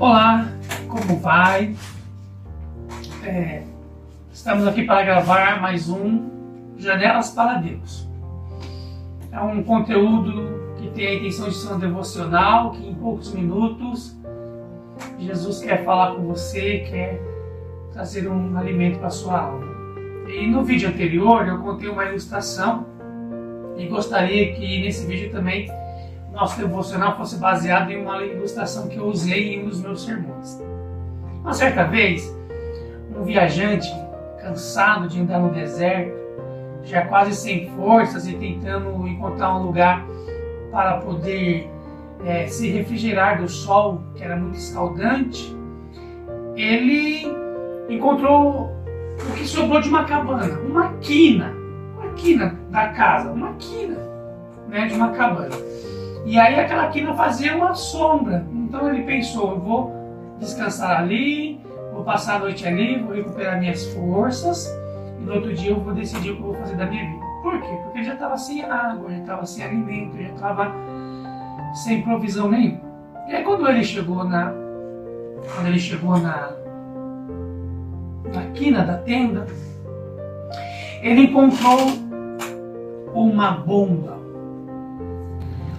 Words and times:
Olá, 0.00 0.46
como 0.86 1.18
vai? 1.18 1.74
É, 3.24 3.64
estamos 4.32 4.64
aqui 4.64 4.84
para 4.84 5.02
gravar 5.02 5.60
mais 5.60 5.90
um 5.90 6.30
Janelas 6.76 7.30
para 7.30 7.54
Deus. 7.54 8.08
É 9.32 9.40
um 9.40 9.60
conteúdo 9.64 10.76
que 10.76 10.88
tem 10.90 11.04
a 11.04 11.14
intenção 11.14 11.48
de 11.48 11.56
ser 11.56 11.72
um 11.72 11.80
devocional, 11.80 12.70
que 12.70 12.88
em 12.88 12.94
poucos 12.94 13.34
minutos 13.34 14.16
Jesus 15.18 15.58
quer 15.62 15.84
falar 15.84 16.14
com 16.14 16.28
você, 16.28 16.86
quer 16.88 17.20
trazer 17.92 18.28
um 18.28 18.56
alimento 18.56 19.00
para 19.00 19.10
sua 19.10 19.40
alma. 19.40 19.66
E 20.28 20.46
no 20.46 20.62
vídeo 20.62 20.90
anterior 20.90 21.44
eu 21.48 21.58
contei 21.58 21.88
uma 21.88 22.04
ilustração 22.04 22.86
e 23.76 23.88
gostaria 23.88 24.54
que 24.54 24.80
nesse 24.80 25.04
vídeo 25.06 25.32
também 25.32 25.68
nosso 26.38 26.56
devocional 26.56 27.16
fosse 27.16 27.36
baseado 27.36 27.90
em 27.90 28.00
uma 28.00 28.22
ilustração 28.24 28.86
que 28.86 28.96
eu 28.96 29.06
usei 29.06 29.54
em 29.54 29.64
um 29.64 29.68
dos 29.68 29.80
meus 29.80 30.04
sermões. 30.04 30.62
Uma 31.40 31.52
certa 31.52 31.82
vez, 31.84 32.32
um 33.16 33.24
viajante, 33.24 33.88
cansado 34.40 35.08
de 35.08 35.20
andar 35.20 35.40
no 35.40 35.50
deserto, 35.50 36.16
já 36.84 37.04
quase 37.06 37.34
sem 37.34 37.68
forças 37.70 38.28
e 38.28 38.34
tentando 38.34 39.06
encontrar 39.08 39.56
um 39.56 39.64
lugar 39.64 40.06
para 40.70 40.98
poder 40.98 41.68
é, 42.24 42.46
se 42.46 42.70
refrigerar 42.70 43.40
do 43.40 43.48
sol, 43.48 44.00
que 44.14 44.22
era 44.22 44.36
muito 44.36 44.56
escaldante, 44.56 45.56
ele 46.54 47.26
encontrou 47.88 48.70
o 49.28 49.32
que 49.34 49.44
sobrou 49.44 49.80
de 49.80 49.88
uma 49.88 50.04
cabana, 50.04 50.56
uma 50.60 50.92
quina, 51.00 51.52
uma 51.96 52.12
quina 52.12 52.56
da 52.70 52.88
casa, 52.90 53.32
uma 53.32 53.54
quina 53.54 53.98
né, 54.68 54.86
de 54.86 54.94
uma 54.94 55.10
cabana. 55.10 55.56
E 56.24 56.38
aí 56.38 56.58
aquela 56.58 56.88
quina 56.88 57.14
fazia 57.14 57.56
uma 57.56 57.74
sombra. 57.74 58.46
Então 58.52 58.88
ele 58.88 59.02
pensou, 59.02 59.52
eu 59.52 59.60
vou 59.60 59.92
descansar 60.38 61.00
ali, 61.00 61.60
vou 61.92 62.04
passar 62.04 62.36
a 62.36 62.38
noite 62.40 62.66
ali, 62.66 62.98
vou 62.98 63.14
recuperar 63.14 63.58
minhas 63.58 63.86
forças 63.94 64.68
e 65.18 65.24
no 65.24 65.34
outro 65.34 65.52
dia 65.54 65.70
eu 65.70 65.80
vou 65.80 65.94
decidir 65.94 66.30
o 66.30 66.36
que 66.36 66.42
eu 66.42 66.46
vou 66.46 66.54
fazer 66.54 66.76
da 66.76 66.86
minha 66.86 67.04
vida. 67.04 67.24
Por 67.42 67.60
quê? 67.60 67.78
Porque 67.82 67.98
ele 67.98 68.06
já 68.06 68.14
estava 68.14 68.36
sem 68.36 68.62
água, 68.62 69.10
já 69.10 69.18
estava 69.18 69.46
sem 69.46 69.64
alimento, 69.64 70.16
já 70.16 70.28
estava 70.28 70.72
sem 71.74 72.02
provisão 72.02 72.50
nenhuma. 72.50 72.80
E 73.28 73.34
aí 73.34 73.42
quando 73.42 73.68
ele 73.68 73.84
chegou 73.84 74.24
na 74.24 74.52
quando 75.54 75.66
ele 75.68 75.78
chegou 75.78 76.18
na 76.18 76.50
na 78.34 78.42
quina 78.52 78.84
da 78.84 78.98
tenda, 78.98 79.46
ele 81.00 81.22
encontrou 81.22 81.78
uma 83.14 83.52
bomba 83.52 84.17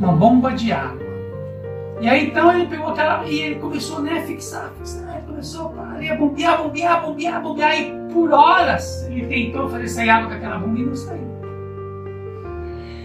uma 0.00 0.12
bomba 0.12 0.52
de 0.52 0.72
água. 0.72 0.98
E 2.00 2.08
aí 2.08 2.28
então 2.28 2.50
ele 2.52 2.66
pegou 2.66 2.88
aquela 2.88 3.24
e 3.26 3.38
ele 3.38 3.54
começou 3.56 4.00
né, 4.00 4.20
a 4.20 4.22
fixar, 4.22 4.70
fixar, 4.78 5.16
ele 5.16 5.26
começou 5.26 5.66
a 5.66 6.16
bombear, 6.16 6.62
bombear, 6.62 7.02
bombear, 7.02 7.42
bombear, 7.42 7.78
e 7.78 7.92
por 8.10 8.32
horas 8.32 9.06
ele 9.10 9.26
tentou 9.26 9.68
fazer 9.68 9.88
sair 9.88 10.08
água 10.08 10.30
daquela 10.30 10.58
bomba 10.58 10.78
e 10.78 10.82
não 10.82 10.96
saiu. 10.96 11.30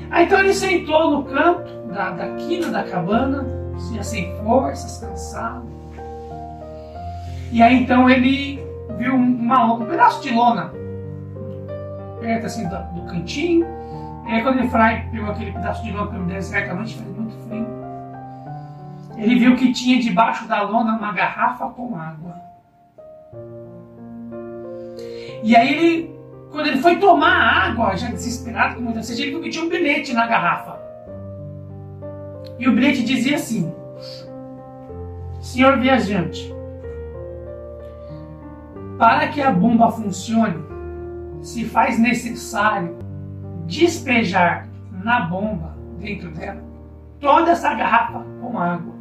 Aí 0.09 0.25
então 0.25 0.39
ele 0.39 0.53
sentou 0.53 1.11
no 1.11 1.23
canto 1.25 1.73
da, 1.93 2.11
da 2.11 2.27
quina 2.35 2.69
da 2.69 2.83
cabana, 2.83 3.45
já 3.93 4.01
sem 4.01 4.33
forças, 4.37 4.99
cansado. 4.99 5.65
E 7.51 7.61
aí 7.61 7.83
então 7.83 8.09
ele 8.09 8.65
viu 8.97 9.13
uma, 9.13 9.73
um 9.73 9.85
pedaço 9.85 10.23
de 10.23 10.33
lona 10.33 10.71
perto 12.21 12.45
assim 12.45 12.67
do, 12.69 12.77
do 12.93 13.01
cantinho 13.11 13.67
e 14.27 14.31
aí 14.31 14.41
quando 14.41 14.67
foi 14.69 14.79
pegou 15.11 15.29
aquele 15.29 15.51
pedaço 15.51 15.83
de 15.83 15.91
lona 15.91 16.17
no 16.17 16.25
deserto 16.25 16.71
à 16.71 16.73
noite, 16.73 16.95
fez 16.95 17.15
muito 17.15 17.35
frio. 17.47 17.67
Ele 19.17 19.39
viu 19.39 19.55
que 19.55 19.71
tinha 19.71 20.01
debaixo 20.01 20.47
da 20.47 20.63
lona 20.63 20.97
uma 20.97 21.11
garrafa 21.11 21.67
com 21.69 21.95
água. 21.95 22.35
E 25.43 25.55
aí 25.55 25.73
ele, 25.73 26.15
quando 26.51 26.67
ele 26.67 26.79
foi 26.79 26.97
tomar 26.97 27.67
água, 27.67 27.95
já 27.95 28.09
desesperado 28.09 28.75
com 28.75 28.81
muita 28.81 29.03
sede, 29.03 29.21
ele 29.21 29.31
viu 29.31 29.41
que 29.41 29.49
tinha 29.49 29.63
um 29.63 29.69
bilhete 29.69 30.11
na 30.11 30.25
garrafa. 30.25 30.79
E 32.57 32.67
o 32.67 32.73
bilhete 32.73 33.03
dizia 33.03 33.35
assim: 33.35 33.71
Senhor 35.39 35.77
viajante, 35.77 36.51
para 38.97 39.27
que 39.27 39.39
a 39.39 39.51
bomba 39.51 39.91
funcione, 39.91 40.65
se 41.43 41.63
faz 41.65 41.99
necessário 41.99 43.04
despejar 43.65 44.67
na 45.03 45.21
bomba 45.21 45.75
dentro 45.99 46.29
dela 46.31 46.75
toda 47.19 47.51
essa 47.51 47.73
garrafa 47.73 48.23
com 48.41 48.59
água. 48.59 48.93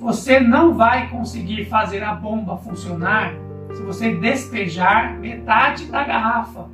Você 0.00 0.40
não 0.40 0.74
vai 0.74 1.08
conseguir 1.08 1.64
fazer 1.66 2.02
a 2.02 2.14
bomba 2.14 2.56
funcionar 2.56 3.34
se 3.74 3.82
você 3.82 4.14
despejar 4.14 5.18
metade 5.18 5.86
da 5.86 6.04
garrafa. 6.04 6.66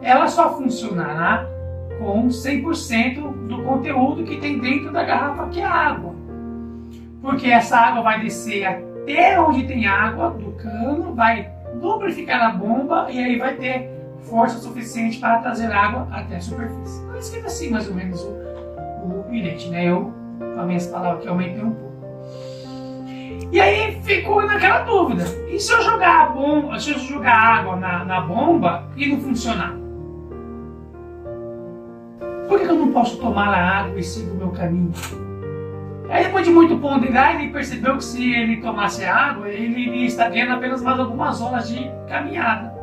Ela 0.00 0.26
só 0.26 0.56
funcionará 0.56 1.46
com 1.98 2.26
100% 2.26 3.46
do 3.46 3.62
conteúdo 3.62 4.24
que 4.24 4.38
tem 4.38 4.58
dentro 4.58 4.90
da 4.92 5.04
garrafa, 5.04 5.48
que 5.48 5.60
é 5.60 5.64
água. 5.64 6.14
Porque 7.20 7.48
essa 7.48 7.76
água 7.76 8.02
vai 8.02 8.20
descer 8.20 8.64
até 8.64 9.38
onde 9.40 9.64
tem 9.64 9.86
água 9.86 10.30
do 10.30 10.52
cano, 10.52 11.14
vai 11.14 11.48
lubrificar 11.80 12.42
a 12.42 12.50
bomba 12.50 13.06
e 13.10 13.18
aí 13.18 13.38
vai 13.38 13.54
ter 13.54 13.91
força 14.24 14.58
suficiente 14.58 15.18
para 15.18 15.38
trazer 15.38 15.70
água 15.72 16.08
até 16.10 16.36
a 16.36 16.40
superfície. 16.40 17.02
Então, 17.02 17.18
escrito 17.18 17.46
assim 17.46 17.70
mais 17.70 17.88
ou 17.88 17.94
menos 17.94 18.22
o, 18.22 18.28
o 18.28 19.24
bilhete, 19.28 19.68
né? 19.68 19.86
Eu, 19.86 20.12
com 20.38 20.60
as 20.60 20.66
minhas 20.66 20.86
palavras 20.86 21.22
que 21.22 21.28
aumentei 21.28 21.62
um 21.62 21.72
pouco. 21.72 21.92
E 23.50 23.60
aí 23.60 24.00
ficou 24.02 24.46
naquela 24.46 24.80
dúvida. 24.80 25.24
E 25.48 25.58
se 25.58 25.72
eu 25.72 25.82
jogar 25.82 26.22
a 26.22 26.26
bomba, 26.30 26.80
se 26.80 26.90
eu 26.90 26.98
jogar 26.98 27.34
água 27.34 27.76
na, 27.76 28.04
na 28.04 28.20
bomba 28.20 28.88
e 28.96 29.06
não 29.06 29.20
funcionar? 29.20 29.74
Por 32.48 32.58
que 32.60 32.66
eu 32.66 32.74
não 32.74 32.92
posso 32.92 33.18
tomar 33.18 33.48
a 33.48 33.80
água 33.80 33.98
e 33.98 34.02
seguir 34.02 34.30
o 34.30 34.34
meu 34.36 34.50
caminho? 34.50 34.92
Aí 36.08 36.24
depois 36.24 36.44
de 36.44 36.50
muito 36.50 36.76
ponderar, 36.78 37.40
ele 37.40 37.52
percebeu 37.52 37.96
que 37.96 38.04
se 38.04 38.32
ele 38.32 38.58
tomasse 38.58 39.04
água, 39.04 39.48
ele 39.48 39.80
iria 39.80 40.06
estar 40.06 40.28
ganhando 40.28 40.52
apenas 40.52 40.82
mais 40.82 40.98
algumas 40.98 41.40
horas 41.40 41.68
de 41.68 41.90
caminhada 42.08 42.81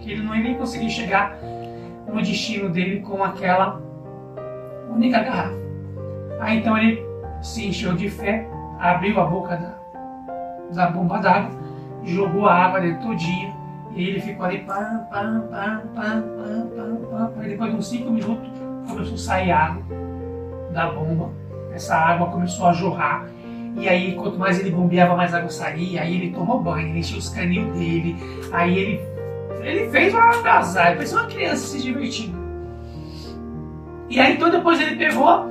que 0.00 0.12
ele 0.12 0.22
não 0.22 0.34
ia 0.34 0.42
nem 0.42 0.54
conseguir 0.54 0.90
chegar 0.90 1.36
no 2.06 2.20
destino 2.22 2.68
dele 2.68 3.00
com 3.00 3.22
aquela 3.22 3.80
única 4.90 5.22
garrafa. 5.22 5.54
Aí 6.40 6.58
então 6.58 6.76
ele 6.76 7.04
se 7.40 7.66
encheu 7.66 7.94
de 7.94 8.10
fé, 8.10 8.48
abriu 8.78 9.20
a 9.20 9.24
boca 9.24 9.56
da, 9.56 9.74
da 10.72 10.90
bomba 10.90 11.18
d'água, 11.18 11.50
jogou 12.04 12.46
a 12.46 12.54
água 12.54 12.80
dentro 12.80 13.08
todinha, 13.08 13.54
e 13.94 14.08
ele 14.08 14.20
ficou 14.20 14.46
ali, 14.46 14.58
pam, 14.60 15.06
pam, 15.10 15.48
pam, 15.50 15.82
pam, 15.94 16.22
pam, 16.22 16.70
pam, 16.76 16.96
pam. 17.10 17.32
Aí 17.40 17.48
depois 17.50 17.70
de 17.70 17.76
uns 17.76 17.88
5 17.88 18.10
minutos 18.10 18.50
começou 18.88 19.14
a 19.14 19.18
sair 19.18 19.50
água 19.50 19.82
da 20.72 20.90
bomba, 20.90 21.30
essa 21.72 21.96
água 21.96 22.28
começou 22.28 22.66
a 22.66 22.72
jorrar. 22.72 23.26
E 23.76 23.88
aí, 23.88 24.14
quanto 24.16 24.36
mais 24.36 24.58
ele 24.58 24.70
bombeava, 24.70 25.14
mais 25.14 25.32
água 25.32 25.48
saía. 25.48 26.02
Aí 26.02 26.16
ele 26.16 26.32
tomou 26.32 26.60
banho, 26.60 26.88
ele 26.88 26.98
encheu 26.98 27.18
os 27.18 27.28
caninhos 27.28 27.72
dele. 27.78 28.16
Aí 28.52 28.76
ele 28.76 29.00
ele 29.62 29.90
fez 29.90 30.14
uma 30.14 30.30
agasalho, 30.30 30.96
parecia 30.96 31.18
uma 31.18 31.26
criança 31.26 31.66
se 31.66 31.82
divertindo. 31.82 32.38
E 34.08 34.18
aí 34.18 34.34
então 34.34 34.50
depois 34.50 34.80
ele 34.80 34.96
pegou, 34.96 35.44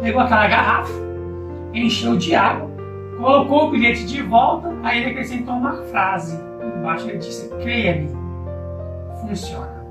pegou 0.00 0.22
aquela 0.22 0.46
garrafa, 0.46 0.92
encheu 1.74 2.16
de 2.16 2.34
água, 2.34 2.70
colocou 3.18 3.68
o 3.68 3.70
bilhete 3.70 4.06
de 4.06 4.22
volta, 4.22 4.72
aí 4.82 5.02
ele 5.02 5.10
acrescentou 5.10 5.54
uma 5.54 5.74
frase 5.84 6.38
embaixo, 6.78 7.08
ele 7.08 7.18
disse, 7.18 7.48
creia-me, 7.62 8.10
funciona. 9.20 9.82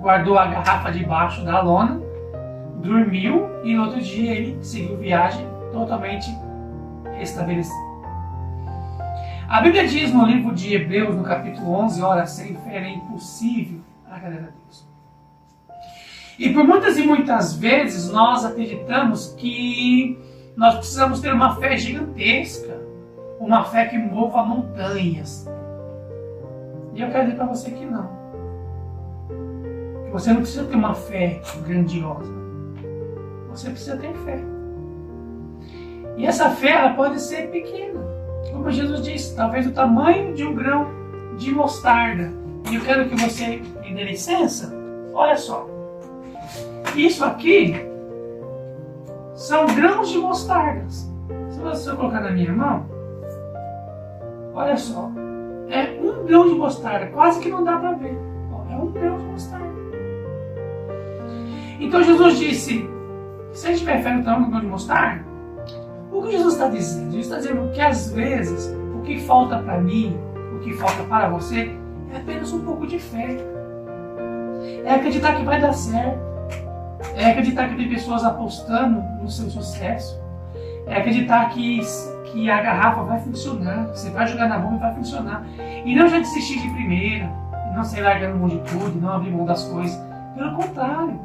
Guardou 0.00 0.38
a 0.38 0.46
garrafa 0.46 0.90
debaixo 0.90 1.44
da 1.44 1.60
lona, 1.60 2.00
dormiu 2.76 3.48
e 3.64 3.74
no 3.74 3.84
outro 3.84 4.00
dia 4.00 4.32
ele 4.32 4.58
seguiu 4.62 4.96
viagem 4.96 5.46
totalmente 5.72 6.30
restabelecido. 7.18 7.85
A 9.48 9.60
Bíblia 9.60 9.86
diz 9.86 10.12
no 10.12 10.26
livro 10.26 10.52
de 10.52 10.74
Hebreus, 10.74 11.14
no 11.14 11.22
capítulo 11.22 11.70
11, 11.70 12.02
ora, 12.02 12.26
sem 12.26 12.56
fé 12.56 12.78
é 12.78 12.94
impossível 12.94 13.78
agradar 14.04 14.48
a 14.48 14.50
Deus. 14.50 14.88
E 16.36 16.52
por 16.52 16.64
muitas 16.64 16.98
e 16.98 17.04
muitas 17.04 17.54
vezes 17.54 18.10
nós 18.10 18.44
acreditamos 18.44 19.34
que 19.38 20.18
nós 20.56 20.74
precisamos 20.74 21.20
ter 21.20 21.32
uma 21.32 21.54
fé 21.56 21.76
gigantesca, 21.76 22.80
uma 23.38 23.62
fé 23.64 23.86
que 23.86 23.96
mova 23.96 24.42
montanhas. 24.42 25.48
E 26.92 27.00
eu 27.00 27.08
quero 27.08 27.26
dizer 27.26 27.36
para 27.36 27.46
você 27.46 27.70
que 27.70 27.86
não. 27.86 28.10
Que 30.06 30.10
você 30.10 30.30
não 30.30 30.40
precisa 30.40 30.64
ter 30.64 30.74
uma 30.74 30.94
fé 30.94 31.40
grandiosa. 31.64 32.32
Você 33.50 33.70
precisa 33.70 33.96
ter 33.96 34.12
fé. 34.24 34.40
E 36.16 36.26
essa 36.26 36.50
fé 36.50 36.70
ela 36.70 36.94
pode 36.94 37.20
ser 37.20 37.48
pequena 37.52 38.05
como 38.56 38.70
Jesus 38.70 39.02
disse, 39.02 39.36
talvez 39.36 39.66
o 39.66 39.72
tamanho 39.72 40.34
de 40.34 40.44
um 40.44 40.54
grão 40.54 40.88
de 41.36 41.52
mostarda. 41.52 42.32
E 42.70 42.74
eu 42.74 42.80
quero 42.80 43.08
que 43.08 43.14
você 43.14 43.62
me 43.82 43.94
dê 43.94 44.04
licença. 44.04 44.74
Olha 45.12 45.36
só. 45.36 45.68
Isso 46.96 47.24
aqui 47.24 47.76
são 49.34 49.66
grãos 49.66 50.08
de 50.08 50.18
mostardas. 50.18 51.08
Se 51.74 51.88
eu 51.88 51.96
colocar 51.96 52.20
na 52.20 52.30
minha 52.30 52.52
mão, 52.52 52.86
olha 54.54 54.76
só, 54.76 55.10
é 55.68 56.00
um 56.00 56.24
grão 56.24 56.48
de 56.48 56.54
mostarda, 56.54 57.06
quase 57.06 57.40
que 57.40 57.48
não 57.48 57.64
dá 57.64 57.76
para 57.76 57.92
ver. 57.92 58.16
É 58.70 58.76
um 58.76 58.90
grão 58.90 59.18
de 59.18 59.24
mostarda. 59.24 59.66
Então 61.80 62.02
Jesus 62.02 62.38
disse: 62.38 62.88
se 63.52 63.66
a 63.66 63.70
gente 63.70 63.80
tiver 63.80 64.02
fé 64.02 64.12
no 64.12 64.24
tamanho 64.24 64.46
do 64.46 64.50
grão 64.50 64.60
de 64.60 64.66
mostarda, 64.66 65.24
o 66.16 66.22
que 66.22 66.32
Jesus 66.32 66.54
está 66.54 66.68
dizendo? 66.68 67.12
Jesus 67.12 67.26
está 67.26 67.36
dizendo 67.38 67.70
que 67.72 67.80
às 67.80 68.10
vezes 68.10 68.74
o 68.94 69.02
que 69.02 69.20
falta 69.20 69.58
para 69.58 69.80
mim, 69.80 70.16
o 70.54 70.60
que 70.60 70.72
falta 70.74 71.02
para 71.04 71.28
você, 71.28 71.76
é 72.12 72.16
apenas 72.16 72.52
um 72.52 72.60
pouco 72.64 72.86
de 72.86 72.98
fé. 72.98 73.36
É 74.84 74.94
acreditar 74.94 75.36
que 75.36 75.44
vai 75.44 75.60
dar 75.60 75.72
certo. 75.72 76.18
É 77.14 77.30
acreditar 77.30 77.68
que 77.68 77.76
tem 77.76 77.88
pessoas 77.88 78.24
apostando 78.24 79.02
no 79.22 79.30
seu 79.30 79.50
sucesso. 79.50 80.18
É 80.86 80.96
acreditar 80.96 81.50
que, 81.50 81.80
que 82.24 82.50
a 82.50 82.62
garrafa 82.62 83.02
vai 83.02 83.20
funcionar. 83.20 83.88
Você 83.88 84.10
vai 84.10 84.26
jogar 84.26 84.48
na 84.48 84.58
bomba 84.58 84.76
e 84.76 84.80
vai 84.80 84.94
funcionar. 84.94 85.44
E 85.84 85.94
não 85.94 86.08
já 86.08 86.18
desistir 86.18 86.60
de 86.60 86.70
primeira. 86.70 87.30
Não 87.74 87.84
sair 87.84 88.02
largando 88.02 88.38
mão 88.38 88.48
de 88.48 88.58
tudo. 88.60 88.98
Não 89.00 89.12
abrir 89.12 89.30
mão 89.30 89.44
das 89.44 89.64
coisas. 89.64 90.00
Pelo 90.34 90.54
contrário. 90.54 91.20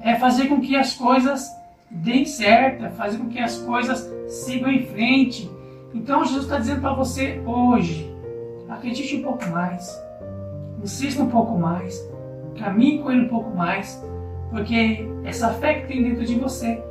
É 0.00 0.16
fazer 0.16 0.48
com 0.48 0.60
que 0.60 0.76
as 0.76 0.94
coisas 0.94 1.48
deem 1.92 2.24
certo. 2.24 2.84
É 2.84 2.90
fazer 2.90 3.18
com 3.18 3.28
que 3.28 3.38
as 3.38 3.58
coisas 3.58 4.12
sigam 4.26 4.70
em 4.70 4.86
frente. 4.86 5.50
Então 5.94 6.24
Jesus 6.24 6.44
está 6.44 6.58
dizendo 6.58 6.80
para 6.80 6.94
você 6.94 7.40
hoje. 7.44 8.10
Acredite 8.68 9.16
um 9.16 9.22
pouco 9.22 9.46
mais 9.50 10.02
insista 10.82 11.22
um 11.22 11.28
pouco 11.28 11.56
mais, 11.56 12.10
caminhe 12.58 12.98
com 12.98 13.10
ele 13.10 13.26
um 13.26 13.28
pouco 13.28 13.56
mais, 13.56 14.02
porque 14.50 15.08
essa 15.24 15.50
fé 15.54 15.74
que 15.74 15.86
tem 15.86 16.02
dentro 16.02 16.24
de 16.24 16.34
você 16.34 16.82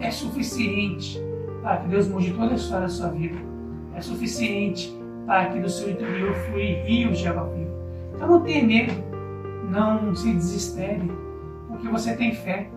é 0.00 0.10
suficiente 0.10 1.22
para 1.62 1.78
que 1.78 1.88
Deus 1.88 2.08
mude 2.08 2.32
toda 2.32 2.52
a 2.52 2.56
história 2.56 2.82
da 2.82 2.88
sua 2.88 3.08
vida. 3.10 3.38
É 3.94 4.00
suficiente 4.00 4.92
para 5.26 5.46
que 5.46 5.60
do 5.60 5.68
seu 5.68 5.90
interior 5.90 6.34
flui 6.34 6.82
rios 6.84 7.18
de 7.18 7.28
água 7.28 7.48
viva. 7.54 7.70
Então 8.14 8.28
não 8.28 8.40
tenha 8.40 8.64
medo, 8.64 8.92
não 9.70 10.14
se 10.14 10.32
desespere, 10.32 11.10
porque 11.68 11.88
você 11.88 12.16
tem 12.16 12.34
fé. 12.34 12.68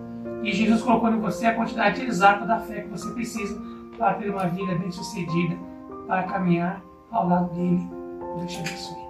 E 0.43 0.51
Jesus 0.51 0.81
colocou 0.81 1.09
em 1.09 1.19
você 1.19 1.47
a 1.47 1.55
quantidade 1.55 2.01
exata 2.01 2.45
da 2.45 2.59
fé 2.59 2.81
que 2.81 2.89
você 2.89 3.11
precisa 3.11 3.59
para 3.97 4.13
ter 4.15 4.29
uma 4.29 4.47
vida 4.47 4.75
bem 4.75 4.91
sucedida, 4.91 5.57
para 6.05 6.23
caminhar 6.23 6.81
ao 7.11 7.27
lado 7.27 7.53
dele. 7.53 7.89
Deus 8.37 8.51
te 8.51 8.59
abençoe. 8.59 9.06